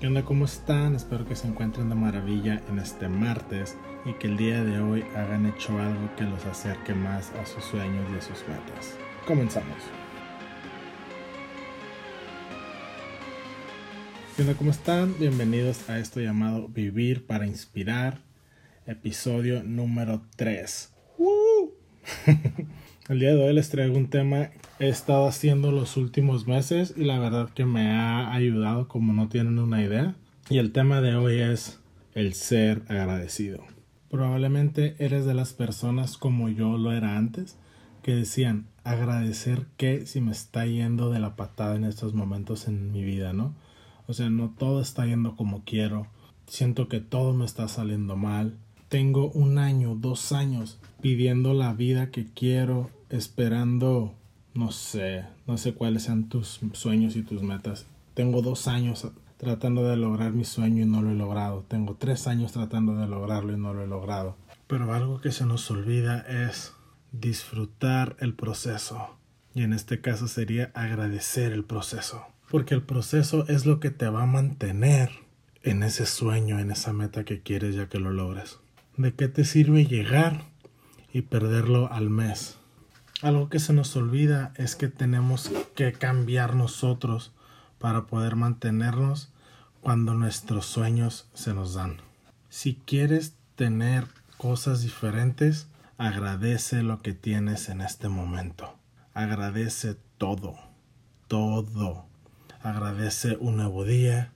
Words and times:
¿Qué 0.00 0.06
onda? 0.06 0.24
¿Cómo 0.24 0.44
están? 0.44 0.94
Espero 0.94 1.26
que 1.26 1.34
se 1.34 1.48
encuentren 1.48 1.88
de 1.88 1.96
maravilla 1.96 2.62
en 2.68 2.78
este 2.78 3.08
martes 3.08 3.76
y 4.04 4.12
que 4.12 4.28
el 4.28 4.36
día 4.36 4.62
de 4.62 4.78
hoy 4.78 5.04
hagan 5.16 5.44
hecho 5.46 5.76
algo 5.76 6.14
que 6.14 6.22
los 6.22 6.46
acerque 6.46 6.94
más 6.94 7.32
a 7.32 7.44
sus 7.44 7.64
sueños 7.64 8.06
y 8.14 8.16
a 8.16 8.22
sus 8.22 8.46
metas. 8.46 8.96
Comenzamos. 9.26 9.76
¿Qué 14.36 14.42
onda? 14.42 14.54
¿Cómo 14.54 14.70
están? 14.70 15.18
Bienvenidos 15.18 15.90
a 15.90 15.98
esto 15.98 16.20
llamado 16.20 16.68
Vivir 16.68 17.26
para 17.26 17.48
Inspirar, 17.48 18.20
episodio 18.86 19.64
número 19.64 20.22
3. 20.36 20.92
El 23.08 23.20
día 23.20 23.34
de 23.34 23.42
hoy 23.42 23.54
les 23.54 23.70
traigo 23.70 23.96
un 23.96 24.08
tema 24.08 24.50
que 24.78 24.86
he 24.86 24.88
estado 24.88 25.26
haciendo 25.26 25.72
los 25.72 25.96
últimos 25.96 26.46
meses 26.46 26.94
y 26.96 27.04
la 27.04 27.18
verdad 27.18 27.50
que 27.50 27.64
me 27.64 27.90
ha 27.90 28.32
ayudado 28.32 28.88
como 28.88 29.12
no 29.12 29.28
tienen 29.28 29.58
una 29.58 29.82
idea. 29.82 30.14
Y 30.50 30.58
el 30.58 30.72
tema 30.72 31.00
de 31.00 31.14
hoy 31.16 31.40
es 31.40 31.80
el 32.14 32.34
ser 32.34 32.82
agradecido. 32.88 33.64
Probablemente 34.10 34.96
eres 34.98 35.26
de 35.26 35.34
las 35.34 35.52
personas 35.52 36.16
como 36.16 36.48
yo 36.48 36.78
lo 36.78 36.92
era 36.92 37.16
antes, 37.16 37.56
que 38.02 38.14
decían 38.14 38.66
agradecer 38.84 39.66
que 39.76 40.06
si 40.06 40.20
me 40.20 40.32
está 40.32 40.64
yendo 40.64 41.10
de 41.10 41.20
la 41.20 41.36
patada 41.36 41.76
en 41.76 41.84
estos 41.84 42.14
momentos 42.14 42.68
en 42.68 42.90
mi 42.90 43.04
vida, 43.04 43.32
¿no? 43.32 43.54
O 44.06 44.14
sea, 44.14 44.30
no 44.30 44.54
todo 44.56 44.80
está 44.80 45.04
yendo 45.04 45.36
como 45.36 45.62
quiero. 45.64 46.06
Siento 46.46 46.88
que 46.88 47.00
todo 47.00 47.34
me 47.34 47.44
está 47.44 47.68
saliendo 47.68 48.16
mal. 48.16 48.56
Tengo 48.88 49.30
un 49.32 49.58
año, 49.58 49.96
dos 49.96 50.32
años 50.32 50.78
pidiendo 51.02 51.52
la 51.52 51.74
vida 51.74 52.10
que 52.10 52.24
quiero, 52.24 52.88
esperando, 53.10 54.14
no 54.54 54.72
sé, 54.72 55.24
no 55.46 55.58
sé 55.58 55.74
cuáles 55.74 56.04
sean 56.04 56.30
tus 56.30 56.60
sueños 56.72 57.14
y 57.14 57.22
tus 57.22 57.42
metas. 57.42 57.84
Tengo 58.14 58.40
dos 58.40 58.66
años 58.66 59.06
tratando 59.36 59.86
de 59.86 59.98
lograr 59.98 60.32
mi 60.32 60.44
sueño 60.44 60.82
y 60.82 60.86
no 60.86 61.02
lo 61.02 61.10
he 61.10 61.14
logrado. 61.14 61.66
Tengo 61.68 61.96
tres 61.96 62.26
años 62.26 62.52
tratando 62.52 62.96
de 62.96 63.06
lograrlo 63.06 63.52
y 63.52 63.58
no 63.58 63.74
lo 63.74 63.82
he 63.82 63.86
logrado. 63.86 64.36
Pero 64.66 64.94
algo 64.94 65.20
que 65.20 65.32
se 65.32 65.44
nos 65.44 65.70
olvida 65.70 66.20
es 66.20 66.72
disfrutar 67.12 68.16
el 68.20 68.32
proceso. 68.32 69.16
Y 69.54 69.64
en 69.64 69.74
este 69.74 70.00
caso 70.00 70.28
sería 70.28 70.70
agradecer 70.74 71.52
el 71.52 71.64
proceso. 71.64 72.24
Porque 72.50 72.74
el 72.74 72.82
proceso 72.82 73.46
es 73.48 73.66
lo 73.66 73.80
que 73.80 73.90
te 73.90 74.08
va 74.08 74.22
a 74.22 74.26
mantener 74.26 75.10
en 75.62 75.82
ese 75.82 76.06
sueño, 76.06 76.58
en 76.58 76.70
esa 76.70 76.94
meta 76.94 77.24
que 77.24 77.42
quieres 77.42 77.74
ya 77.74 77.90
que 77.90 77.98
lo 77.98 78.10
logres. 78.10 78.58
¿De 78.98 79.14
qué 79.14 79.28
te 79.28 79.44
sirve 79.44 79.86
llegar 79.86 80.42
y 81.12 81.22
perderlo 81.22 81.88
al 81.92 82.10
mes? 82.10 82.58
Algo 83.22 83.48
que 83.48 83.60
se 83.60 83.72
nos 83.72 83.94
olvida 83.94 84.52
es 84.56 84.74
que 84.74 84.88
tenemos 84.88 85.52
que 85.76 85.92
cambiar 85.92 86.56
nosotros 86.56 87.32
para 87.78 88.06
poder 88.06 88.34
mantenernos 88.34 89.32
cuando 89.82 90.14
nuestros 90.14 90.66
sueños 90.66 91.28
se 91.32 91.54
nos 91.54 91.74
dan. 91.74 91.98
Si 92.48 92.74
quieres 92.74 93.36
tener 93.54 94.08
cosas 94.36 94.82
diferentes, 94.82 95.68
agradece 95.96 96.82
lo 96.82 97.00
que 97.00 97.12
tienes 97.12 97.68
en 97.68 97.82
este 97.82 98.08
momento. 98.08 98.76
Agradece 99.14 99.94
todo, 100.16 100.56
todo. 101.28 102.06
Agradece 102.64 103.36
un 103.38 103.58
nuevo 103.58 103.84
día, 103.84 104.32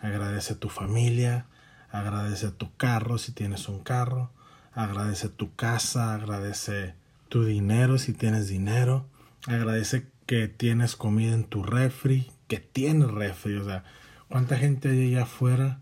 agradece 0.00 0.56
tu 0.56 0.68
familia, 0.68 1.46
agradece 1.90 2.50
tu 2.50 2.74
carro 2.76 3.18
si 3.18 3.32
tienes 3.32 3.68
un 3.68 3.80
carro, 3.80 4.30
agradece 4.72 5.28
tu 5.28 5.54
casa, 5.54 6.14
agradece 6.14 6.94
tu 7.30 7.44
dinero 7.44 7.96
si 7.96 8.12
tienes 8.12 8.48
dinero. 8.48 9.06
Agradece 9.46 10.06
que 10.26 10.48
tienes 10.48 10.96
comida 10.96 11.32
en 11.32 11.44
tu 11.44 11.62
refri, 11.62 12.30
que 12.46 12.58
tienes 12.58 13.10
refri. 13.10 13.56
O 13.56 13.64
sea, 13.64 13.84
¿cuánta 14.28 14.58
gente 14.58 14.90
hay 14.90 15.14
allá 15.14 15.22
afuera 15.22 15.80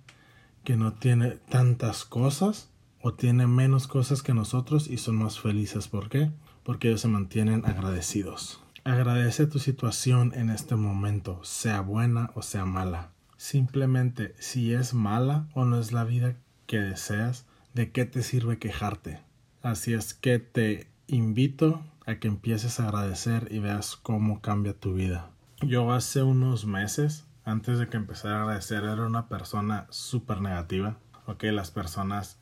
que 0.62 0.76
no 0.76 0.92
tiene 0.92 1.32
tantas 1.48 2.04
cosas 2.04 2.70
o 3.00 3.14
tiene 3.14 3.46
menos 3.46 3.88
cosas 3.88 4.22
que 4.22 4.34
nosotros 4.34 4.88
y 4.88 4.98
son 4.98 5.16
más 5.16 5.40
felices? 5.40 5.88
¿Por 5.88 6.08
qué? 6.08 6.30
Porque 6.62 6.88
ellos 6.88 7.00
se 7.00 7.08
mantienen 7.08 7.66
agradecidos. 7.66 8.60
Agradece 8.84 9.46
tu 9.46 9.58
situación 9.58 10.32
en 10.34 10.50
este 10.50 10.76
momento, 10.76 11.40
sea 11.42 11.80
buena 11.80 12.30
o 12.34 12.42
sea 12.42 12.64
mala. 12.64 13.10
Simplemente, 13.38 14.34
si 14.40 14.74
es 14.74 14.94
mala 14.94 15.46
o 15.54 15.64
no 15.64 15.78
es 15.78 15.92
la 15.92 16.02
vida 16.02 16.34
que 16.66 16.80
deseas, 16.80 17.46
¿de 17.72 17.92
qué 17.92 18.04
te 18.04 18.22
sirve 18.22 18.58
quejarte? 18.58 19.20
Así 19.62 19.94
es 19.94 20.12
que 20.12 20.40
te 20.40 20.88
invito 21.06 21.80
a 22.04 22.16
que 22.16 22.26
empieces 22.26 22.80
a 22.80 22.88
agradecer 22.88 23.46
y 23.52 23.60
veas 23.60 23.94
cómo 23.94 24.40
cambia 24.40 24.74
tu 24.74 24.94
vida. 24.94 25.30
Yo 25.62 25.92
hace 25.92 26.24
unos 26.24 26.66
meses, 26.66 27.26
antes 27.44 27.78
de 27.78 27.88
que 27.88 27.96
empezara 27.96 28.38
a 28.38 28.42
agradecer, 28.42 28.82
era 28.82 29.06
una 29.06 29.28
persona 29.28 29.86
súper 29.88 30.40
negativa. 30.40 30.96
Ok, 31.26 31.44
las 31.44 31.70
personas 31.70 32.38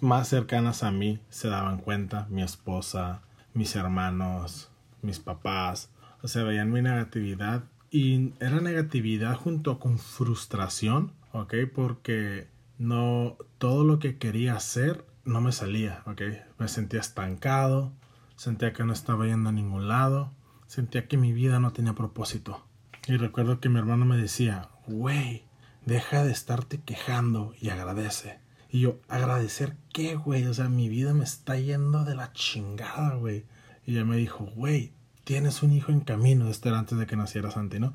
más 0.00 0.26
cercanas 0.26 0.82
a 0.82 0.90
mí 0.90 1.20
se 1.28 1.48
daban 1.48 1.78
cuenta, 1.78 2.26
mi 2.30 2.42
esposa, 2.42 3.22
mis 3.54 3.76
hermanos, 3.76 4.72
mis 5.02 5.20
papás, 5.20 5.88
o 6.20 6.26
sea, 6.26 6.42
veían 6.42 6.72
mi 6.72 6.82
negatividad 6.82 7.62
y 7.90 8.34
era 8.40 8.60
negatividad 8.60 9.36
junto 9.36 9.78
con 9.78 9.98
frustración, 9.98 11.12
ok, 11.32 11.54
porque 11.74 12.48
no 12.78 13.36
todo 13.58 13.84
lo 13.84 13.98
que 13.98 14.16
quería 14.16 14.54
hacer 14.54 15.04
no 15.24 15.40
me 15.40 15.52
salía, 15.52 16.02
¿ok? 16.06 16.22
Me 16.58 16.68
sentía 16.68 17.00
estancado, 17.00 17.92
sentía 18.36 18.72
que 18.72 18.84
no 18.84 18.92
estaba 18.92 19.26
yendo 19.26 19.48
a 19.48 19.52
ningún 19.52 19.88
lado, 19.88 20.32
sentía 20.66 21.08
que 21.08 21.16
mi 21.16 21.32
vida 21.32 21.58
no 21.58 21.72
tenía 21.72 21.94
propósito. 21.94 22.64
Y 23.06 23.16
recuerdo 23.16 23.60
que 23.60 23.68
mi 23.68 23.78
hermano 23.78 24.04
me 24.04 24.16
decía, 24.16 24.68
güey, 24.86 25.44
deja 25.84 26.24
de 26.24 26.32
estarte 26.32 26.80
quejando 26.80 27.54
y 27.60 27.70
agradece. 27.70 28.38
Y 28.70 28.80
yo, 28.80 29.00
¿agradecer 29.08 29.76
qué, 29.92 30.14
güey? 30.14 30.46
O 30.46 30.54
sea, 30.54 30.68
mi 30.68 30.88
vida 30.88 31.12
me 31.12 31.24
está 31.24 31.58
yendo 31.58 32.04
de 32.04 32.14
la 32.14 32.32
chingada, 32.32 33.16
güey. 33.16 33.46
Y 33.84 33.92
ella 33.92 34.04
me 34.04 34.16
dijo, 34.16 34.44
güey, 34.54 34.92
tienes 35.30 35.62
un 35.62 35.72
hijo 35.72 35.92
en 35.92 36.00
camino. 36.00 36.48
Esto 36.48 36.70
era 36.70 36.80
antes 36.80 36.98
de 36.98 37.06
que 37.06 37.14
naciera 37.14 37.52
Santi, 37.52 37.78
¿no? 37.78 37.94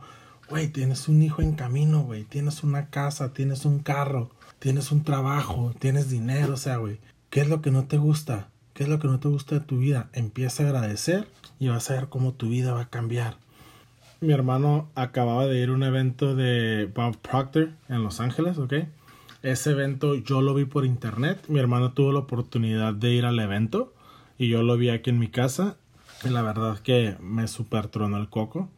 Güey, 0.50 0.70
tienes 0.70 1.10
un 1.10 1.22
hijo 1.22 1.42
en 1.42 1.52
camino, 1.56 2.00
güey. 2.00 2.24
Tienes 2.24 2.64
una 2.64 2.90
casa, 2.90 3.34
tienes 3.34 3.66
un 3.66 3.80
carro, 3.80 4.32
tienes 4.60 4.90
un 4.94 5.04
trabajo, 5.04 5.74
tienes 5.78 6.10
dinero, 6.10 6.54
o 6.54 6.58
sea, 6.58 6.78
güey. 6.78 6.98
¿Qué 7.30 7.42
es 7.42 7.50
lo 7.50 7.62
que 7.62 7.72
no 7.72 7.88
te 7.88 7.98
gusta? 7.98 8.48
¿Qué 8.74 8.84
es 8.84 8.90
lo 8.90 9.00
que 9.00 9.10
no 9.10 9.20
te 9.20 9.28
gusta 9.28 9.56
de 9.56 9.66
tu 9.66 9.80
vida? 9.80 10.08
Empieza 10.14 10.64
a 10.64 10.68
agradecer 10.68 11.28
y 11.60 11.68
vas 11.68 11.92
a 11.92 11.96
ver 11.96 12.08
cómo 12.08 12.32
tu 12.32 12.48
vida 12.48 12.72
va 12.72 12.84
a 12.84 12.90
cambiar. 12.90 13.36
Mi 14.22 14.32
hermano 14.32 14.88
acababa 14.96 15.46
de 15.46 15.60
ir 15.60 15.68
a 15.68 15.74
un 15.74 15.84
evento 15.84 16.38
de 16.38 16.90
Bob 16.96 17.18
Proctor 17.18 17.72
en 17.90 18.02
Los 18.02 18.22
Ángeles, 18.22 18.58
¿ok? 18.60 18.76
Ese 19.42 19.72
evento 19.72 20.16
yo 20.16 20.42
lo 20.42 20.54
vi 20.54 20.64
por 20.64 20.86
internet. 20.86 21.44
Mi 21.50 21.60
hermano 21.60 21.92
tuvo 21.92 22.14
la 22.14 22.20
oportunidad 22.20 22.94
de 22.94 23.12
ir 23.12 23.26
al 23.26 23.38
evento 23.42 23.94
y 24.38 24.48
yo 24.48 24.64
lo 24.64 24.78
vi 24.78 24.88
aquí 24.88 25.10
en 25.10 25.20
mi 25.20 25.28
casa. 25.28 25.76
La 26.30 26.42
verdad 26.42 26.80
que 26.80 27.16
me 27.20 27.48
super 27.48 27.88
tronó 27.88 28.18
el 28.18 28.30
coco. 28.30 28.70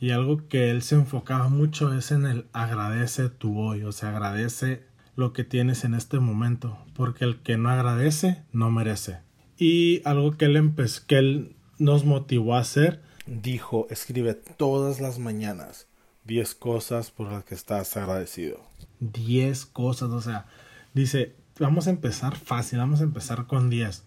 Y 0.00 0.10
algo 0.10 0.48
que 0.48 0.70
él 0.70 0.82
se 0.82 0.94
enfocaba 0.94 1.48
mucho 1.48 1.92
es 1.92 2.10
en 2.10 2.24
el 2.24 2.46
agradece 2.52 3.28
tu 3.28 3.58
hoy, 3.58 3.82
o 3.82 3.92
sea, 3.92 4.10
agradece 4.10 4.82
lo 5.14 5.34
que 5.34 5.44
tienes 5.44 5.84
en 5.84 5.92
este 5.92 6.18
momento, 6.18 6.78
porque 6.94 7.24
el 7.24 7.40
que 7.42 7.58
no 7.58 7.68
agradece 7.68 8.42
no 8.52 8.70
merece. 8.70 9.18
Y 9.58 10.00
algo 10.06 10.38
que 10.38 10.46
él, 10.46 10.72
que 11.06 11.18
él 11.18 11.56
nos 11.78 12.06
motivó 12.06 12.54
a 12.54 12.60
hacer, 12.60 13.02
dijo, 13.26 13.86
escribe 13.90 14.32
todas 14.32 15.00
las 15.00 15.18
mañanas 15.18 15.86
10 16.24 16.54
cosas 16.54 17.10
por 17.10 17.30
las 17.30 17.44
que 17.44 17.54
estás 17.54 17.94
agradecido. 17.96 18.62
10 19.00 19.66
cosas, 19.66 20.10
o 20.10 20.22
sea, 20.22 20.46
dice, 20.94 21.34
vamos 21.58 21.86
a 21.86 21.90
empezar 21.90 22.36
fácil, 22.36 22.78
vamos 22.78 23.00
a 23.00 23.04
empezar 23.04 23.46
con 23.46 23.68
10. 23.68 24.04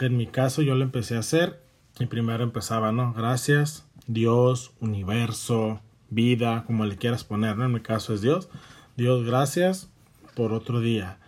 En 0.00 0.16
mi 0.16 0.26
caso 0.26 0.60
yo 0.60 0.74
lo 0.74 0.84
empecé 0.84 1.16
a 1.16 1.20
hacer 1.20 1.62
y 1.98 2.06
primero 2.06 2.42
empezaba, 2.42 2.92
¿no? 2.92 3.12
Gracias, 3.12 3.86
Dios, 4.06 4.72
universo, 4.80 5.80
vida, 6.10 6.64
como 6.66 6.84
le 6.84 6.96
quieras 6.96 7.24
poner, 7.24 7.56
¿no? 7.56 7.66
En 7.66 7.72
mi 7.72 7.80
caso 7.80 8.14
es 8.14 8.20
Dios. 8.20 8.48
Dios, 8.96 9.24
gracias 9.24 9.90
por 10.34 10.52
otro 10.52 10.80
día. 10.80 11.18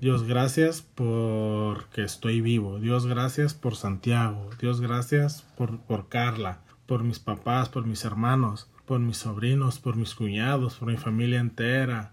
Dios, 0.00 0.24
gracias 0.24 0.82
porque 0.94 2.02
estoy 2.02 2.40
vivo. 2.40 2.78
Dios, 2.78 3.06
gracias 3.06 3.54
por 3.54 3.76
Santiago. 3.76 4.50
Dios, 4.60 4.80
gracias 4.80 5.44
por, 5.56 5.78
por 5.80 6.08
Carla, 6.08 6.60
por 6.86 7.04
mis 7.04 7.18
papás, 7.18 7.68
por 7.68 7.86
mis 7.86 8.04
hermanos, 8.04 8.68
por 8.86 8.98
mis 8.98 9.18
sobrinos, 9.18 9.78
por 9.78 9.96
mis 9.96 10.14
cuñados, 10.14 10.76
por 10.76 10.88
mi 10.88 10.96
familia 10.96 11.40
entera. 11.40 12.12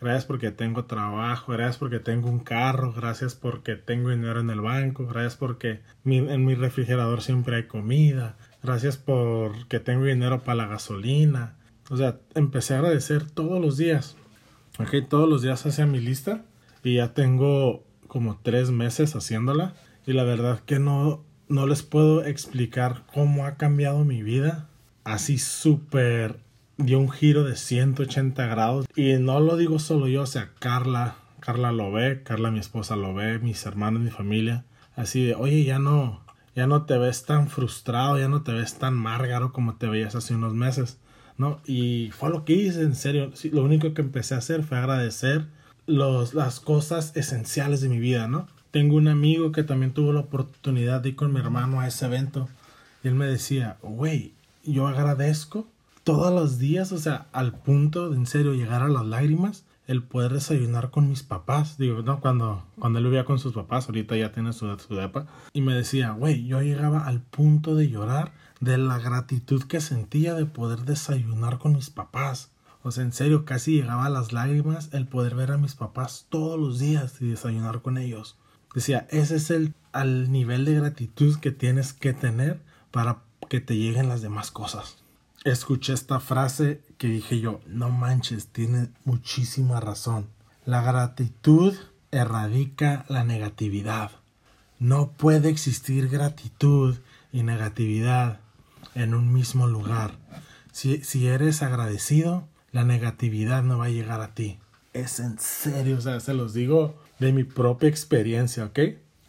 Gracias 0.00 0.24
porque 0.24 0.50
tengo 0.50 0.84
trabajo, 0.86 1.52
gracias 1.52 1.76
porque 1.76 1.98
tengo 1.98 2.28
un 2.28 2.40
carro, 2.40 2.92
gracias 2.92 3.34
porque 3.34 3.76
tengo 3.76 4.10
dinero 4.10 4.40
en 4.40 4.50
el 4.50 4.60
banco, 4.60 5.06
gracias 5.06 5.36
porque 5.36 5.80
en 6.04 6.44
mi 6.44 6.54
refrigerador 6.54 7.22
siempre 7.22 7.56
hay 7.56 7.64
comida, 7.64 8.36
gracias 8.62 8.96
porque 8.96 9.78
tengo 9.78 10.04
dinero 10.04 10.42
para 10.42 10.56
la 10.56 10.66
gasolina. 10.66 11.56
O 11.90 11.96
sea, 11.96 12.18
empecé 12.34 12.74
a 12.74 12.78
agradecer 12.78 13.30
todos 13.30 13.60
los 13.60 13.76
días 13.76 14.16
Ok, 14.80 14.94
todos 15.10 15.28
los 15.28 15.42
días 15.42 15.66
hacía 15.66 15.84
mi 15.84 16.00
lista 16.00 16.42
y 16.82 16.94
ya 16.94 17.12
tengo 17.12 17.84
como 18.06 18.38
tres 18.42 18.70
meses 18.70 19.14
haciéndola 19.14 19.74
y 20.06 20.14
la 20.14 20.24
verdad 20.24 20.60
que 20.60 20.78
no, 20.78 21.22
no 21.48 21.66
les 21.66 21.82
puedo 21.82 22.24
explicar 22.24 23.04
cómo 23.12 23.44
ha 23.44 23.56
cambiado 23.56 24.04
mi 24.04 24.22
vida 24.22 24.68
así 25.04 25.36
súper 25.36 26.38
dio 26.80 26.98
un 26.98 27.10
giro 27.10 27.44
de 27.44 27.56
180 27.56 28.46
grados. 28.46 28.86
Y 28.96 29.14
no 29.14 29.40
lo 29.40 29.56
digo 29.56 29.78
solo 29.78 30.08
yo, 30.08 30.22
o 30.22 30.26
sea, 30.26 30.50
Carla, 30.58 31.16
Carla 31.40 31.72
lo 31.72 31.92
ve, 31.92 32.22
Carla 32.22 32.50
mi 32.50 32.58
esposa 32.58 32.96
lo 32.96 33.14
ve, 33.14 33.38
mis 33.38 33.64
hermanos, 33.66 34.02
mi 34.02 34.10
familia. 34.10 34.64
Así 34.96 35.24
de, 35.24 35.34
oye, 35.34 35.64
ya 35.64 35.78
no, 35.78 36.20
ya 36.54 36.66
no 36.66 36.84
te 36.84 36.98
ves 36.98 37.24
tan 37.24 37.48
frustrado, 37.48 38.18
ya 38.18 38.28
no 38.28 38.42
te 38.42 38.52
ves 38.52 38.74
tan 38.78 38.94
márgaro 38.94 39.52
como 39.52 39.76
te 39.76 39.86
veías 39.86 40.14
hace 40.14 40.34
unos 40.34 40.54
meses, 40.54 40.98
¿no? 41.36 41.60
Y 41.64 42.10
fue 42.12 42.30
lo 42.30 42.44
que 42.44 42.54
hice, 42.54 42.82
en 42.82 42.94
serio. 42.94 43.32
lo 43.52 43.64
único 43.64 43.94
que 43.94 44.02
empecé 44.02 44.34
a 44.34 44.38
hacer 44.38 44.62
fue 44.62 44.78
agradecer 44.78 45.46
los, 45.86 46.34
las 46.34 46.60
cosas 46.60 47.16
esenciales 47.16 47.80
de 47.80 47.88
mi 47.88 47.98
vida, 47.98 48.28
¿no? 48.28 48.48
Tengo 48.70 48.96
un 48.96 49.08
amigo 49.08 49.50
que 49.52 49.64
también 49.64 49.92
tuvo 49.92 50.12
la 50.12 50.20
oportunidad 50.20 51.00
de 51.00 51.10
ir 51.10 51.16
con 51.16 51.32
mi 51.32 51.40
hermano 51.40 51.80
a 51.80 51.88
ese 51.88 52.06
evento. 52.06 52.48
Y 53.02 53.08
él 53.08 53.14
me 53.14 53.26
decía, 53.26 53.78
güey, 53.82 54.32
yo 54.62 54.86
agradezco 54.86 55.66
todos 56.10 56.32
los 56.32 56.58
días, 56.58 56.90
o 56.90 56.98
sea, 56.98 57.28
al 57.32 57.52
punto 57.52 58.10
de 58.10 58.16
en 58.16 58.26
serio 58.26 58.54
llegar 58.54 58.82
a 58.82 58.88
las 58.88 59.06
lágrimas, 59.06 59.64
el 59.86 60.02
poder 60.02 60.32
desayunar 60.32 60.90
con 60.90 61.08
mis 61.08 61.22
papás. 61.22 61.78
Digo, 61.78 62.02
no, 62.02 62.20
cuando, 62.20 62.64
cuando 62.78 62.98
él 62.98 63.04
vivía 63.04 63.24
con 63.24 63.38
sus 63.38 63.52
papás, 63.52 63.86
ahorita 63.86 64.16
ya 64.16 64.32
tiene 64.32 64.52
su, 64.52 64.76
su 64.78 64.96
depa. 64.96 65.26
Y 65.52 65.60
me 65.60 65.72
decía, 65.72 66.10
güey, 66.10 66.46
yo 66.46 66.62
llegaba 66.62 67.06
al 67.06 67.20
punto 67.22 67.76
de 67.76 67.88
llorar 67.88 68.32
de 68.58 68.76
la 68.76 68.98
gratitud 68.98 69.62
que 69.64 69.80
sentía 69.80 70.34
de 70.34 70.46
poder 70.46 70.80
desayunar 70.80 71.58
con 71.58 71.74
mis 71.74 71.90
papás. 71.90 72.50
O 72.82 72.90
sea, 72.90 73.04
en 73.04 73.12
serio, 73.12 73.44
casi 73.44 73.76
llegaba 73.76 74.06
a 74.06 74.10
las 74.10 74.32
lágrimas 74.32 74.90
el 74.92 75.06
poder 75.06 75.36
ver 75.36 75.52
a 75.52 75.58
mis 75.58 75.76
papás 75.76 76.26
todos 76.28 76.58
los 76.58 76.80
días 76.80 77.20
y 77.20 77.28
desayunar 77.28 77.82
con 77.82 77.98
ellos. 77.98 78.36
Decía, 78.74 79.06
ese 79.10 79.36
es 79.36 79.50
el 79.50 79.74
al 79.92 80.32
nivel 80.32 80.64
de 80.64 80.74
gratitud 80.74 81.38
que 81.38 81.52
tienes 81.52 81.92
que 81.92 82.12
tener 82.14 82.60
para 82.90 83.22
que 83.48 83.60
te 83.60 83.76
lleguen 83.76 84.08
las 84.08 84.22
demás 84.22 84.50
cosas. 84.50 84.99
Escuché 85.44 85.94
esta 85.94 86.20
frase 86.20 86.82
que 86.98 87.08
dije 87.08 87.40
yo, 87.40 87.60
no 87.66 87.88
manches, 87.88 88.48
tiene 88.48 88.90
muchísima 89.06 89.80
razón. 89.80 90.28
La 90.66 90.82
gratitud 90.82 91.74
erradica 92.10 93.06
la 93.08 93.24
negatividad. 93.24 94.10
No 94.78 95.12
puede 95.12 95.48
existir 95.48 96.10
gratitud 96.10 96.98
y 97.32 97.42
negatividad 97.42 98.40
en 98.94 99.14
un 99.14 99.32
mismo 99.32 99.66
lugar. 99.66 100.18
Si, 100.72 101.02
si 101.04 101.26
eres 101.26 101.62
agradecido, 101.62 102.46
la 102.70 102.84
negatividad 102.84 103.62
no 103.62 103.78
va 103.78 103.86
a 103.86 103.90
llegar 103.90 104.20
a 104.20 104.34
ti. 104.34 104.58
Es 104.92 105.20
en 105.20 105.38
serio, 105.38 105.96
o 105.96 106.00
sea, 106.02 106.20
se 106.20 106.34
los 106.34 106.52
digo 106.52 107.00
de 107.18 107.32
mi 107.32 107.44
propia 107.44 107.88
experiencia, 107.88 108.66
¿ok? 108.66 108.78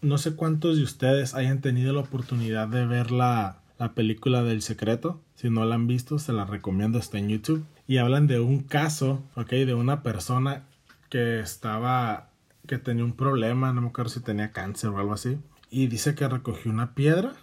No 0.01 0.17
sé 0.17 0.35
cuántos 0.35 0.75
de 0.75 0.83
ustedes 0.83 1.35
hayan 1.35 1.61
tenido 1.61 1.93
la 1.93 2.01
oportunidad 2.01 2.67
de 2.67 2.85
ver 2.85 3.11
la, 3.11 3.60
la 3.81 3.95
película 3.95 4.43
del 4.43 4.61
secreto. 4.61 5.19
Si 5.33 5.49
no 5.49 5.65
la 5.65 5.73
han 5.73 5.87
visto, 5.87 6.19
se 6.19 6.33
la 6.33 6.45
recomiendo, 6.45 6.99
está 6.99 7.17
en 7.17 7.29
YouTube. 7.29 7.65
Y 7.87 7.97
hablan 7.97 8.27
de 8.27 8.39
un 8.39 8.59
caso, 8.59 9.23
ok, 9.33 9.49
de 9.49 9.73
una 9.73 10.03
persona 10.03 10.65
que 11.09 11.39
estaba, 11.39 12.29
que 12.67 12.77
tenía 12.77 13.03
un 13.03 13.13
problema, 13.13 13.73
no 13.73 13.81
me 13.81 13.87
acuerdo 13.87 14.11
si 14.11 14.19
tenía 14.19 14.51
cáncer 14.51 14.91
o 14.91 14.99
algo 14.99 15.13
así. 15.13 15.39
Y 15.71 15.87
dice 15.87 16.13
que 16.13 16.27
recogió 16.27 16.71
una 16.71 16.93
piedra 16.93 17.33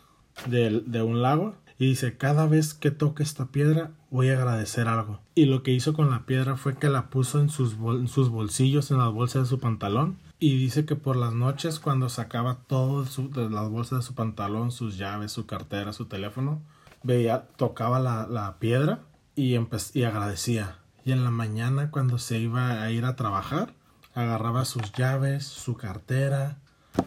de, 0.46 0.81
de 0.87 1.02
un 1.02 1.23
lago 1.23 1.56
y 1.76 1.87
dice, 1.87 2.17
cada 2.17 2.46
vez 2.46 2.73
que 2.73 2.93
toque 2.93 3.25
esta 3.25 3.46
piedra 3.46 3.90
voy 4.12 4.29
a 4.29 4.35
agradecer 4.35 4.87
algo. 4.87 5.19
Y 5.35 5.46
lo 5.46 5.64
que 5.64 5.73
hizo 5.73 5.93
con 5.93 6.08
la 6.08 6.25
piedra 6.25 6.56
fue 6.56 6.76
que 6.76 6.88
la 6.88 7.11
puso 7.11 7.40
en 7.40 7.49
sus, 7.49 7.75
en 7.75 8.06
sus 8.06 8.29
bolsillos, 8.29 8.93
en 8.93 8.99
las 8.99 9.12
bolsas 9.12 9.43
de 9.43 9.49
su 9.49 9.58
pantalón 9.58 10.19
y 10.40 10.56
dice 10.56 10.85
que 10.85 10.94
por 10.94 11.17
las 11.17 11.32
noches 11.32 11.81
cuando 11.81 12.08
sacaba 12.08 12.58
todo 12.67 13.05
de 13.05 13.50
las 13.50 13.69
bolsas 13.69 14.00
de 14.00 14.05
su 14.05 14.14
pantalón, 14.14 14.70
sus 14.70 14.96
llaves, 14.96 15.32
su 15.32 15.46
cartera, 15.46 15.93
su 15.93 16.06
teléfono, 16.06 16.62
veía, 17.02 17.49
tocaba 17.56 17.99
la, 17.99 18.56
piedra 18.61 19.00
y, 19.35 19.56
y 19.94 20.05
agradecía. 20.05 20.79
Y 21.05 21.12
en 21.12 21.25
la 21.25 21.31
mañana 21.31 21.90
cuando 21.90 22.19
se 22.19 22.38
iba 22.38 22.82
a 22.82 22.90
ir 22.93 23.05
a 23.05 23.17
trabajar, 23.17 23.75
agarraba 24.14 24.64
sus 24.64 24.93
llaves, 24.93 25.44
su 25.44 25.76
cartera, 25.76 26.58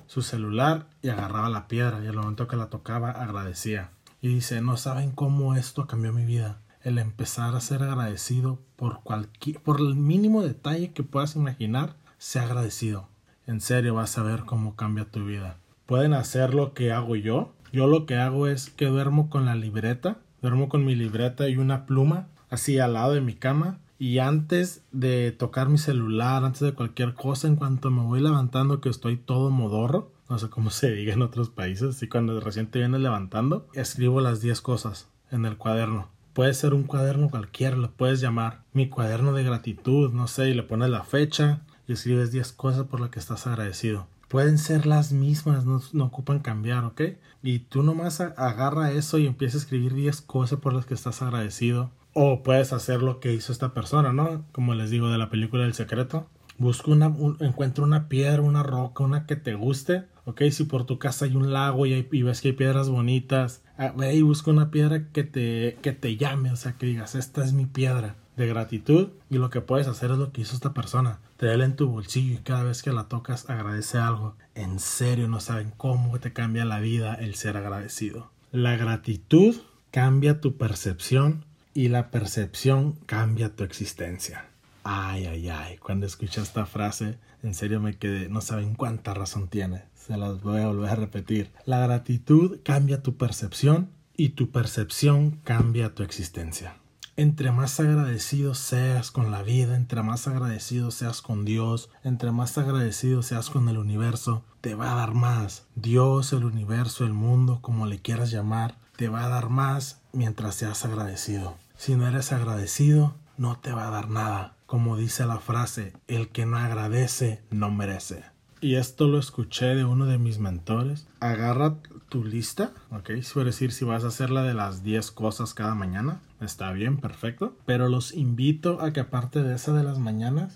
su 0.08 0.22
celular 0.22 0.88
y 1.02 1.10
agarraba 1.10 1.50
la 1.50 1.68
piedra 1.70 2.04
y 2.04 2.08
al 2.08 2.16
momento 2.16 2.48
que 2.48 2.58
la 2.58 2.70
tocaba 2.70 3.12
agradecía. 3.12 3.92
Y 4.22 4.28
dice, 4.28 4.62
no 4.62 4.76
saben 4.76 5.12
cómo 5.12 5.56
esto 5.56 5.88
cambió 5.88 6.12
mi 6.12 6.26
vida. 6.26 6.60
El 6.84 6.98
empezar 6.98 7.56
a 7.56 7.62
ser 7.62 7.82
agradecido 7.84 8.60
por 8.76 9.02
cualquier, 9.04 9.62
por 9.62 9.80
el 9.80 9.96
mínimo 9.96 10.42
detalle 10.42 10.92
que 10.92 11.04
puedas 11.04 11.36
imaginar, 11.36 11.96
sea 12.18 12.44
agradecido 12.44 13.11
en 13.52 13.60
serio 13.60 13.96
vas 13.96 14.18
a 14.18 14.24
ver 14.24 14.44
cómo 14.46 14.76
cambia 14.78 15.06
tu 15.06 15.26
vida. 15.26 15.58
Pueden 15.86 16.14
hacer 16.14 16.54
lo 16.54 16.74
que 16.74 16.94
hago 16.94 17.18
yo. 17.18 17.54
Yo 17.74 17.86
lo 17.86 18.06
que 18.06 18.16
hago 18.16 18.48
es 18.48 18.70
que 18.70 18.86
duermo 18.86 19.30
con 19.30 19.46
la 19.46 19.56
libreta, 19.56 20.20
duermo 20.42 20.70
con 20.70 20.86
mi 20.86 20.96
libreta 20.96 21.50
y 21.50 21.58
una 21.58 21.86
pluma 21.86 22.28
así 22.50 22.80
al 22.80 22.94
lado 22.94 23.14
de 23.14 23.22
mi 23.22 23.34
cama 23.34 23.80
y 24.00 24.20
antes 24.20 24.84
de 24.92 25.32
tocar 25.32 25.70
mi 25.70 25.78
celular, 25.78 26.46
antes 26.46 26.62
de 26.62 26.74
cualquier 26.74 27.14
cosa, 27.14 27.48
en 27.48 27.58
cuanto 27.58 27.92
me 27.92 28.02
voy 28.02 28.22
levantando 28.22 28.82
que 28.82 28.90
estoy 28.90 29.18
todo 29.18 29.52
modorro, 29.52 30.12
no 30.30 30.40
sé 30.40 30.50
cómo 30.50 30.70
se 30.72 30.92
diga 30.92 31.14
en 31.14 31.22
otros 31.22 31.50
países, 31.50 32.02
y 32.02 32.08
cuando 32.08 32.40
recién 32.40 32.68
te 32.68 32.80
vienes 32.80 33.02
levantando, 33.02 33.68
escribo 33.74 34.22
las 34.22 34.42
10 34.42 34.60
cosas 34.62 35.08
en 35.30 35.46
el 35.46 35.58
cuaderno. 35.58 36.10
Puede 36.34 36.54
ser 36.54 36.74
un 36.74 36.84
cuaderno 36.84 37.30
cualquiera, 37.30 37.76
lo 37.76 37.92
puedes 37.92 38.22
llamar 38.22 38.64
mi 38.74 38.90
cuaderno 38.90 39.34
de 39.34 39.44
gratitud, 39.44 40.12
no 40.14 40.28
sé, 40.28 40.50
y 40.50 40.54
le 40.54 40.64
pones 40.64 40.90
la 40.90 41.04
fecha, 41.04 41.62
escribes 41.94 42.32
10 42.32 42.52
cosas 42.54 42.86
por 42.88 43.00
las 43.00 43.10
que 43.10 43.20
estás 43.20 43.48
agradecido. 43.48 44.08
Pueden 44.28 44.58
ser 44.58 44.86
las 44.86 45.12
mismas, 45.12 45.66
no, 45.66 46.06
ocupan 46.06 46.40
cambiar, 46.40 46.86
¿ok? 46.86 47.02
Y 47.44 47.60
tú 47.60 47.84
nomás 47.84 48.22
agarra 48.22 48.92
eso 48.92 49.18
y 49.18 49.28
empieza 49.28 49.58
a 49.58 49.62
escribir 49.62 49.94
10 49.94 50.22
cosas 50.22 50.60
por 50.60 50.74
las 50.74 50.86
que 50.86 50.94
estás 50.94 51.22
agradecido. 51.22 51.92
O 52.14 52.44
puedes 52.44 52.72
hacer 52.72 53.02
lo 53.02 53.20
que 53.20 53.34
hizo 53.34 53.52
esta 53.52 53.74
persona, 53.74 54.14
¿no? 54.14 54.46
Como 54.52 54.74
les 54.74 54.90
digo 54.90 55.10
de 55.10 55.18
la 55.18 55.30
película 55.30 55.66
El 55.66 55.74
Secreto. 55.74 56.28
Busca 56.58 56.92
una, 56.92 57.14
encuentra 57.40 57.84
una 57.84 58.08
piedra, 58.08 58.42
una 58.42 58.64
roca, 58.64 59.04
una 59.04 59.26
que 59.26 59.36
te 59.36 59.56
guste. 59.56 60.06
Ok, 60.26 60.44
si 60.52 60.64
por 60.64 60.86
tu 60.86 61.00
casa 61.00 61.26
hay 61.26 61.36
un 61.36 61.52
lago 61.52 61.86
y, 61.86 62.08
y 62.12 62.24
ves 62.24 62.42
que 62.42 62.50
hay 62.50 62.54
piedras 62.54 62.90
bonitas, 62.90 63.64
ah, 63.78 63.94
ve 63.98 64.16
y 64.16 64.22
busca 64.22 64.52
una 64.52 64.72
piedra 64.72 65.10
que 65.12 65.24
te, 65.24 65.78
que 65.82 65.92
te 65.92 66.16
llame, 66.16 66.52
o 66.52 66.56
sea, 66.56 66.74
que 66.74 66.86
digas, 66.86 67.16
esta 67.16 67.44
es 67.44 67.54
mi 67.54 67.66
piedra 67.66 68.16
de 68.42 68.48
gratitud 68.48 69.10
y 69.30 69.38
lo 69.38 69.50
que 69.50 69.62
puedes 69.62 69.88
hacer 69.88 70.12
es 70.12 70.18
lo 70.18 70.32
que 70.32 70.42
hizo 70.42 70.56
esta 70.56 70.74
persona. 70.74 71.20
Traerla 71.38 71.66
en 71.66 71.76
tu 71.76 71.88
bolsillo 71.88 72.36
y 72.36 72.38
cada 72.38 72.64
vez 72.64 72.82
que 72.82 72.92
la 72.92 73.08
tocas 73.08 73.50
agradece 73.50 73.98
algo. 73.98 74.36
En 74.56 74.80
serio 74.80 75.28
no 75.28 75.40
saben 75.40 75.72
cómo 75.78 76.20
te 76.20 76.34
cambia 76.34 76.66
la 76.66 76.80
vida 76.80 77.14
el 77.16 77.36
ser 77.36 77.56
agradecido. 77.58 78.32
La 78.52 78.76
gratitud 78.76 79.56
cambia 79.92 80.42
tu 80.42 80.58
percepción 80.58 81.46
y 81.74 81.88
la 81.88 82.10
percepción 82.10 82.94
cambia 83.06 83.56
tu 83.56 83.64
existencia. 83.64 84.46
Ay, 84.84 85.26
ay, 85.28 85.50
ay, 85.50 85.78
cuando 85.78 86.08
escuché 86.08 86.42
esta 86.42 86.66
frase, 86.66 87.20
en 87.44 87.54
serio 87.54 87.80
me 87.80 87.98
quedé, 87.98 88.28
no 88.28 88.42
saben 88.42 88.74
cuánta 88.74 89.14
razón 89.14 89.48
tiene. 89.48 89.84
Se 89.96 90.18
las 90.18 90.42
voy 90.42 90.62
a 90.62 90.68
volver 90.68 90.90
a 90.90 90.96
repetir. 90.96 91.52
La 91.66 91.80
gratitud 91.80 92.60
cambia 92.64 93.04
tu 93.04 93.16
percepción 93.16 93.92
y 94.18 94.30
tu 94.30 94.50
percepción 94.50 95.40
cambia 95.44 95.94
tu 95.94 96.02
existencia 96.02 96.81
entre 97.22 97.52
más 97.52 97.80
agradecido 97.80 98.56
seas 98.56 99.12
con 99.12 99.30
la 99.30 99.44
vida, 99.44 99.76
entre 99.76 100.02
más 100.02 100.28
agradecido 100.28 100.90
seas 100.90 101.22
con 101.22 101.46
Dios, 101.46 101.92
entre 102.04 102.32
más 102.32 102.58
agradecido 102.58 103.22
seas 103.22 103.52
con 103.52 103.70
el 103.70 103.78
universo, 103.78 104.44
te 104.60 104.74
va 104.74 104.92
a 104.92 104.96
dar 104.96 105.14
más. 105.14 105.68
Dios, 105.76 106.34
el 106.34 106.46
universo, 106.46 107.06
el 107.06 107.14
mundo, 107.14 107.60
como 107.62 107.86
le 107.86 108.00
quieras 108.00 108.32
llamar, 108.32 108.76
te 108.96 109.08
va 109.08 109.24
a 109.24 109.30
dar 109.30 109.50
más 109.50 110.02
mientras 110.14 110.56
seas 110.56 110.84
agradecido. 110.84 111.58
Si 111.78 111.96
no 111.96 112.08
eres 112.08 112.32
agradecido, 112.32 113.14
no 113.38 113.60
te 113.60 113.72
va 113.72 113.88
a 113.88 113.92
dar 113.92 114.10
nada. 114.10 114.56
Como 114.66 114.98
dice 114.98 115.28
la 115.28 115.38
frase, 115.38 115.94
el 116.08 116.30
que 116.30 116.48
no 116.48 116.58
agradece, 116.58 117.44
no 117.52 117.70
merece. 117.70 118.24
Y 118.62 118.76
esto 118.76 119.08
lo 119.08 119.18
escuché 119.18 119.74
de 119.74 119.86
uno 119.86 120.06
de 120.06 120.20
mis 120.20 120.38
mentores. 120.38 121.08
Agarra 121.20 121.78
tu 122.10 122.24
lista, 122.24 122.72
ok, 122.92 123.10
es 123.10 123.34
decir, 123.34 123.72
si 123.72 123.86
vas 123.86 124.04
a 124.04 124.10
hacer 124.10 124.30
la 124.30 124.44
de 124.44 124.54
las 124.54 124.84
10 124.84 125.12
cosas 125.12 125.56
cada 125.56 125.74
mañana, 125.74 126.22
está 126.40 126.72
bien, 126.72 126.98
perfecto. 126.98 127.58
Pero 127.66 127.90
los 127.90 128.14
invito 128.14 128.80
a 128.80 128.94
que 128.94 129.00
aparte 129.00 129.42
de 129.42 129.56
esa 129.56 129.74
de 129.74 129.84
las 129.84 129.98
mañanas, 129.98 130.54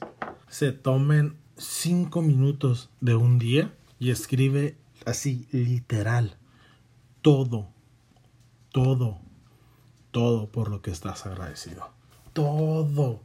se 0.47 0.71
tomen 0.71 1.35
5 1.57 2.21
minutos 2.21 2.91
de 3.01 3.15
un 3.15 3.39
día 3.39 3.73
y 3.99 4.11
escribe 4.11 4.77
así, 5.07 5.47
literal, 5.51 6.37
todo, 7.23 7.69
todo, 8.71 9.17
todo 10.11 10.47
por 10.49 10.69
lo 10.69 10.83
que 10.83 10.91
estás 10.91 11.25
agradecido. 11.25 11.89
Todo, 12.33 13.21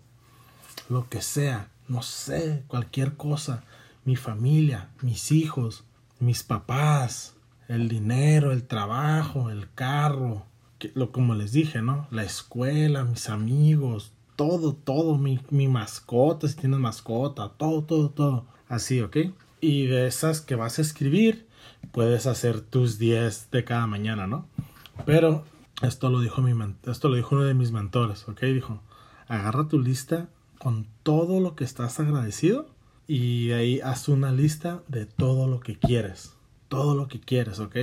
lo 0.89 1.09
que 1.11 1.21
sea, 1.21 1.69
no 1.89 2.03
sé, 2.03 2.65
cualquier 2.67 3.17
cosa. 3.19 3.63
Mi 4.11 4.17
familia, 4.17 4.89
mis 5.03 5.31
hijos, 5.31 5.85
mis 6.19 6.43
papás, 6.43 7.37
el 7.69 7.89
dinero, 7.89 8.51
el 8.51 8.65
trabajo, 8.65 9.51
el 9.51 9.73
carro, 9.73 10.47
lo 10.95 11.13
como 11.13 11.37
les 11.37 11.53
dije, 11.53 11.81
¿no? 11.81 12.09
La 12.11 12.25
escuela, 12.25 13.05
mis 13.05 13.29
amigos, 13.29 14.11
todo, 14.35 14.73
todo, 14.75 15.17
mi, 15.17 15.39
mi 15.51 15.69
mascota, 15.69 16.49
si 16.49 16.57
tienes 16.57 16.81
mascota, 16.81 17.53
todo, 17.57 17.85
todo, 17.85 18.11
todo. 18.11 18.47
Así, 18.69 19.01
¿ok? 19.01 19.17
Y 19.61 19.87
de 19.87 20.09
esas 20.09 20.41
que 20.41 20.57
vas 20.57 20.81
a 20.81 20.83
escribir, 20.83 21.47
puedes 21.93 22.27
hacer 22.27 22.63
tus 22.63 22.99
10 22.99 23.53
de 23.53 23.63
cada 23.63 23.87
mañana, 23.87 24.27
¿no? 24.27 24.45
Pero 25.07 25.45
esto 25.83 26.11
lo 26.11 26.19
dijo 26.19 26.43
mi 26.43 26.53
esto 26.87 27.09
lo 27.09 27.15
dijo 27.15 27.37
uno 27.37 27.45
de 27.45 27.55
mis 27.55 27.71
mentores, 27.71 28.29
¿ok? 28.29 28.41
Dijo, 28.41 28.83
agarra 29.29 29.69
tu 29.69 29.79
lista 29.79 30.29
con 30.59 30.89
todo 31.05 31.39
lo 31.39 31.55
que 31.55 31.63
estás 31.63 32.01
agradecido 32.01 32.70
y 33.11 33.51
ahí 33.51 33.81
haz 33.81 34.09
una 34.09 34.31
lista 34.31 34.85
de 34.87 35.05
todo 35.05 35.49
lo 35.49 35.59
que 35.59 35.77
quieres. 35.77 36.35
Todo 36.69 36.95
lo 36.95 37.09
que 37.09 37.19
quieres, 37.19 37.59
¿ok? 37.59 37.77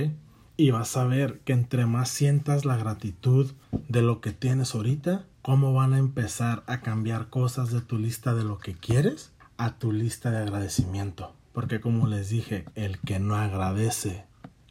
Y 0.56 0.70
vas 0.70 0.96
a 0.96 1.04
ver 1.04 1.40
que 1.40 1.52
entre 1.52 1.84
más 1.84 2.08
sientas 2.08 2.64
la 2.64 2.78
gratitud 2.78 3.52
de 3.88 4.00
lo 4.00 4.22
que 4.22 4.32
tienes 4.32 4.74
ahorita, 4.74 5.26
cómo 5.42 5.74
van 5.74 5.92
a 5.92 5.98
empezar 5.98 6.62
a 6.66 6.80
cambiar 6.80 7.28
cosas 7.28 7.70
de 7.70 7.82
tu 7.82 7.98
lista 7.98 8.34
de 8.34 8.42
lo 8.44 8.56
que 8.56 8.72
quieres 8.72 9.34
a 9.58 9.78
tu 9.78 9.92
lista 9.92 10.30
de 10.30 10.38
agradecimiento. 10.38 11.34
Porque 11.52 11.78
como 11.78 12.06
les 12.06 12.30
dije, 12.30 12.64
el 12.74 12.98
que 12.98 13.18
no 13.18 13.36
agradece 13.36 14.24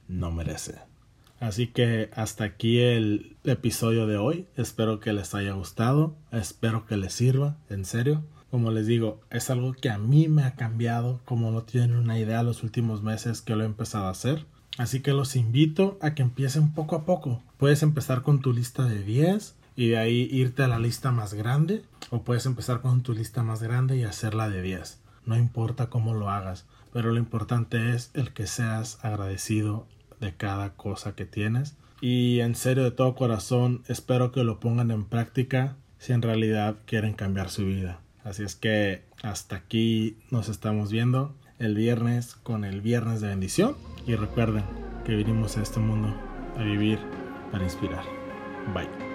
no 0.07 0.31
merece. 0.31 0.79
Así 1.39 1.67
que 1.67 2.09
hasta 2.15 2.45
aquí 2.45 2.79
el 2.79 3.37
episodio 3.43 4.07
de 4.07 4.17
hoy. 4.17 4.47
Espero 4.55 4.99
que 4.99 5.13
les 5.13 5.35
haya 5.35 5.51
gustado. 5.51 6.15
Espero 6.31 6.87
que 6.87 6.97
les 6.97 7.13
sirva. 7.13 7.57
En 7.69 7.85
serio. 7.85 8.23
Como 8.51 8.71
les 8.71 8.87
digo, 8.87 9.19
es 9.29 9.49
algo 9.49 9.73
que 9.73 9.89
a 9.89 9.97
mí 9.97 10.27
me 10.27 10.43
ha 10.43 10.55
cambiado. 10.55 11.19
Como 11.25 11.51
no 11.51 11.63
tienen 11.63 11.95
una 11.95 12.17
idea 12.17 12.43
los 12.43 12.63
últimos 12.63 13.03
meses 13.03 13.41
que 13.41 13.55
lo 13.55 13.63
he 13.63 13.65
empezado 13.65 14.05
a 14.05 14.11
hacer. 14.11 14.45
Así 14.77 15.01
que 15.01 15.13
los 15.13 15.35
invito 15.35 15.97
a 16.01 16.13
que 16.13 16.21
empiecen 16.21 16.73
poco 16.73 16.95
a 16.95 17.05
poco. 17.05 17.41
Puedes 17.57 17.83
empezar 17.83 18.21
con 18.21 18.41
tu 18.41 18.53
lista 18.53 18.85
de 18.85 19.03
10 19.03 19.55
y 19.75 19.89
de 19.89 19.97
ahí 19.97 20.29
irte 20.31 20.63
a 20.63 20.67
la 20.67 20.79
lista 20.79 21.11
más 21.11 21.33
grande. 21.33 21.83
O 22.09 22.23
puedes 22.23 22.45
empezar 22.45 22.81
con 22.81 23.01
tu 23.01 23.13
lista 23.13 23.43
más 23.43 23.61
grande 23.61 23.97
y 23.97 24.03
hacerla 24.03 24.49
de 24.49 24.61
10. 24.61 24.99
No 25.25 25.35
importa 25.35 25.89
cómo 25.89 26.13
lo 26.13 26.29
hagas, 26.29 26.65
pero 26.93 27.11
lo 27.11 27.17
importante 27.17 27.93
es 27.93 28.11
el 28.13 28.31
que 28.31 28.47
seas 28.47 29.03
agradecido 29.03 29.87
de 30.21 30.35
cada 30.35 30.73
cosa 30.73 31.15
que 31.15 31.25
tienes. 31.25 31.75
Y 31.99 32.39
en 32.39 32.55
serio, 32.55 32.83
de 32.83 32.91
todo 32.91 33.15
corazón, 33.15 33.83
espero 33.87 34.31
que 34.31 34.43
lo 34.43 34.59
pongan 34.59 34.91
en 34.91 35.05
práctica 35.05 35.75
si 35.97 36.13
en 36.13 36.21
realidad 36.21 36.77
quieren 36.85 37.13
cambiar 37.13 37.49
su 37.49 37.65
vida. 37.65 37.99
Así 38.27 38.43
es 38.43 38.55
que 38.55 39.03
hasta 39.23 39.55
aquí 39.55 40.17
nos 40.31 40.49
estamos 40.49 40.91
viendo 40.91 41.33
el 41.59 41.75
viernes 41.75 42.35
con 42.35 42.65
el 42.65 42.81
viernes 42.81 43.21
de 43.21 43.29
bendición. 43.29 43.77
Y 44.05 44.15
recuerden 44.15 44.65
que 45.05 45.15
vinimos 45.15 45.57
a 45.57 45.61
este 45.61 45.79
mundo 45.79 46.13
a 46.57 46.63
vivir 46.63 46.99
para 47.51 47.63
inspirar. 47.63 48.03
Bye. 48.73 49.06